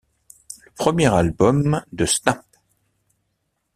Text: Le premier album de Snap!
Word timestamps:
Le 0.65 0.71
premier 0.73 1.13
album 1.13 1.79
de 1.91 2.07
Snap! 2.07 2.43